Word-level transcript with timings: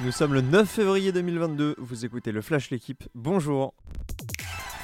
Nous 0.00 0.12
sommes 0.12 0.32
le 0.32 0.42
9 0.42 0.68
février 0.68 1.10
2022, 1.10 1.74
vous 1.76 2.04
écoutez 2.04 2.30
le 2.30 2.40
Flash 2.40 2.70
L'équipe, 2.70 3.02
bonjour 3.16 3.74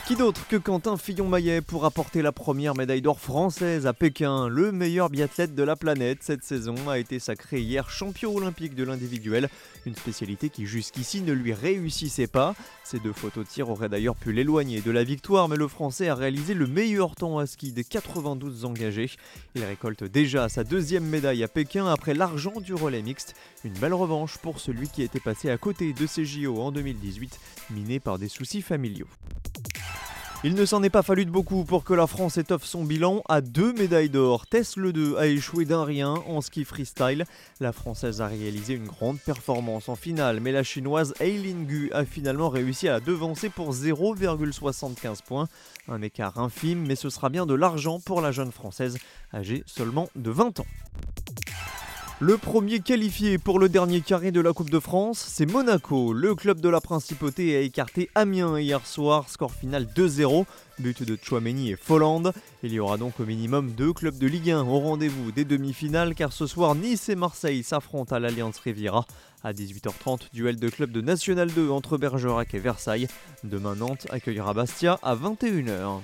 qui 0.06 0.16
d'autre 0.16 0.46
que 0.48 0.56
Quentin 0.56 0.98
Fillon-Maillet 0.98 1.62
pour 1.62 1.86
apporter 1.86 2.20
la 2.20 2.30
première 2.30 2.74
médaille 2.74 3.00
d'or 3.00 3.20
française 3.20 3.86
à 3.86 3.94
Pékin? 3.94 4.48
Le 4.48 4.70
meilleur 4.70 5.08
biathlète 5.08 5.54
de 5.54 5.62
la 5.62 5.76
planète 5.76 6.18
cette 6.20 6.44
saison 6.44 6.74
a 6.88 6.98
été 6.98 7.18
sacré 7.18 7.62
hier 7.62 7.88
champion 7.88 8.36
olympique 8.36 8.74
de 8.74 8.84
l'individuel, 8.84 9.48
une 9.86 9.94
spécialité 9.94 10.50
qui 10.50 10.66
jusqu'ici 10.66 11.22
ne 11.22 11.32
lui 11.32 11.54
réussissait 11.54 12.26
pas. 12.26 12.54
Ces 12.84 12.98
deux 12.98 13.14
photos 13.14 13.46
de 13.46 13.48
tir 13.48 13.70
auraient 13.70 13.88
d'ailleurs 13.88 14.16
pu 14.16 14.32
l'éloigner 14.32 14.82
de 14.82 14.90
la 14.90 15.04
victoire, 15.04 15.48
mais 15.48 15.56
le 15.56 15.68
Français 15.68 16.08
a 16.08 16.14
réalisé 16.14 16.52
le 16.52 16.66
meilleur 16.66 17.16
temps 17.16 17.38
à 17.38 17.46
ski 17.46 17.72
des 17.72 17.84
92 17.84 18.66
engagés. 18.66 19.10
Il 19.54 19.64
récolte 19.64 20.04
déjà 20.04 20.50
sa 20.50 20.64
deuxième 20.64 21.06
médaille 21.06 21.42
à 21.42 21.48
Pékin 21.48 21.86
après 21.86 22.12
l'argent 22.12 22.60
du 22.60 22.74
relais 22.74 23.02
mixte. 23.02 23.34
Une 23.64 23.72
belle 23.72 23.94
revanche 23.94 24.36
pour 24.36 24.60
celui 24.60 24.88
qui 24.88 25.02
était 25.02 25.18
passé 25.18 25.48
à 25.48 25.56
côté 25.56 25.94
de 25.94 26.06
ses 26.06 26.26
JO 26.26 26.60
en 26.60 26.72
2018, 26.72 27.40
miné 27.70 28.00
par 28.00 28.18
des 28.18 28.28
soucis 28.28 28.60
familiaux. 28.60 29.08
Il 30.46 30.54
ne 30.56 30.66
s'en 30.66 30.82
est 30.82 30.90
pas 30.90 31.02
fallu 31.02 31.24
de 31.24 31.30
beaucoup 31.30 31.64
pour 31.64 31.84
que 31.84 31.94
la 31.94 32.06
France 32.06 32.36
étoffe 32.36 32.66
son 32.66 32.84
bilan 32.84 33.22
à 33.30 33.40
deux 33.40 33.72
médailles 33.72 34.10
d'or. 34.10 34.46
Tess 34.46 34.76
Le 34.76 34.92
2 34.92 35.16
a 35.16 35.26
échoué 35.26 35.64
d'un 35.64 35.84
rien 35.84 36.10
en 36.10 36.42
ski 36.42 36.66
freestyle. 36.66 37.24
La 37.60 37.72
Française 37.72 38.20
a 38.20 38.26
réalisé 38.26 38.74
une 38.74 38.84
grande 38.84 39.18
performance 39.20 39.88
en 39.88 39.96
finale, 39.96 40.40
mais 40.40 40.52
la 40.52 40.62
Chinoise 40.62 41.14
Eileen 41.18 41.64
Gu 41.64 41.90
a 41.94 42.04
finalement 42.04 42.50
réussi 42.50 42.88
à 42.88 42.92
la 42.92 43.00
devancer 43.00 43.48
pour 43.48 43.72
0,75 43.72 45.22
points. 45.22 45.48
Un 45.88 46.02
écart 46.02 46.38
infime, 46.38 46.84
mais 46.86 46.94
ce 46.94 47.08
sera 47.08 47.30
bien 47.30 47.46
de 47.46 47.54
l'argent 47.54 47.98
pour 48.04 48.20
la 48.20 48.30
jeune 48.30 48.52
Française, 48.52 48.98
âgée 49.32 49.62
seulement 49.64 50.10
de 50.14 50.30
20 50.30 50.60
ans. 50.60 50.66
Le 52.20 52.38
premier 52.38 52.78
qualifié 52.78 53.38
pour 53.38 53.58
le 53.58 53.68
dernier 53.68 54.00
carré 54.00 54.30
de 54.30 54.40
la 54.40 54.52
Coupe 54.52 54.70
de 54.70 54.78
France, 54.78 55.18
c'est 55.18 55.46
Monaco. 55.46 56.12
Le 56.12 56.36
club 56.36 56.60
de 56.60 56.68
la 56.68 56.80
Principauté 56.80 57.56
a 57.56 57.60
écarté 57.60 58.08
Amiens 58.14 58.56
hier 58.60 58.86
soir, 58.86 59.28
score 59.28 59.50
final 59.50 59.88
2-0, 59.96 60.44
but 60.78 61.02
de 61.02 61.18
Chouameni 61.20 61.72
et 61.72 61.76
Folland. 61.76 62.32
Il 62.62 62.72
y 62.72 62.78
aura 62.78 62.98
donc 62.98 63.18
au 63.18 63.24
minimum 63.24 63.72
deux 63.72 63.92
clubs 63.92 64.16
de 64.16 64.28
Ligue 64.28 64.52
1 64.52 64.62
au 64.62 64.78
rendez-vous 64.78 65.32
des 65.32 65.44
demi-finales 65.44 66.14
car 66.14 66.32
ce 66.32 66.46
soir 66.46 66.76
Nice 66.76 67.08
et 67.08 67.16
Marseille 67.16 67.64
s'affrontent 67.64 68.14
à 68.14 68.20
l'Alliance 68.20 68.60
Riviera. 68.60 69.06
À 69.42 69.52
18h30, 69.52 70.32
duel 70.32 70.60
de 70.60 70.68
club 70.68 70.92
de 70.92 71.00
National 71.00 71.50
2 71.50 71.68
entre 71.68 71.98
Bergerac 71.98 72.54
et 72.54 72.60
Versailles. 72.60 73.08
Demain 73.42 73.74
Nantes 73.74 74.06
accueillera 74.10 74.54
Bastia 74.54 75.00
à 75.02 75.16
21h. 75.16 76.00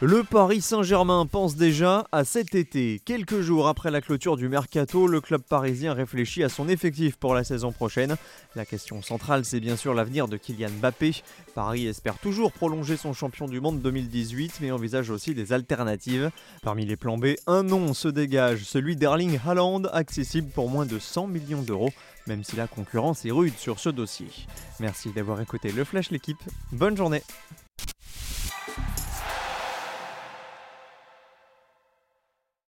Le 0.00 0.22
Paris 0.22 0.60
Saint-Germain 0.60 1.26
pense 1.26 1.56
déjà 1.56 2.06
à 2.12 2.22
cet 2.22 2.54
été. 2.54 3.02
Quelques 3.04 3.40
jours 3.40 3.66
après 3.66 3.90
la 3.90 4.00
clôture 4.00 4.36
du 4.36 4.48
mercato, 4.48 5.08
le 5.08 5.20
club 5.20 5.42
parisien 5.42 5.92
réfléchit 5.92 6.44
à 6.44 6.48
son 6.48 6.68
effectif 6.68 7.16
pour 7.16 7.34
la 7.34 7.42
saison 7.42 7.72
prochaine. 7.72 8.16
La 8.54 8.64
question 8.64 9.02
centrale, 9.02 9.44
c'est 9.44 9.58
bien 9.58 9.74
sûr 9.74 9.94
l'avenir 9.94 10.28
de 10.28 10.36
Kylian 10.36 10.70
Mbappé. 10.80 11.16
Paris 11.56 11.88
espère 11.88 12.16
toujours 12.18 12.52
prolonger 12.52 12.96
son 12.96 13.12
champion 13.12 13.48
du 13.48 13.60
monde 13.60 13.82
2018, 13.82 14.58
mais 14.60 14.70
envisage 14.70 15.10
aussi 15.10 15.34
des 15.34 15.52
alternatives. 15.52 16.30
Parmi 16.62 16.86
les 16.86 16.94
plans 16.94 17.18
B, 17.18 17.34
un 17.48 17.64
nom 17.64 17.92
se 17.92 18.06
dégage, 18.06 18.62
celui 18.62 18.94
d'Erling 18.94 19.40
Haaland, 19.44 19.82
accessible 19.86 20.50
pour 20.50 20.70
moins 20.70 20.86
de 20.86 21.00
100 21.00 21.26
millions 21.26 21.62
d'euros, 21.62 21.90
même 22.28 22.44
si 22.44 22.54
la 22.54 22.68
concurrence 22.68 23.24
est 23.24 23.32
rude 23.32 23.58
sur 23.58 23.80
ce 23.80 23.88
dossier. 23.88 24.28
Merci 24.78 25.10
d'avoir 25.10 25.40
écouté 25.40 25.72
le 25.72 25.82
Flash 25.82 26.12
l'équipe. 26.12 26.38
Bonne 26.70 26.96
journée 26.96 27.24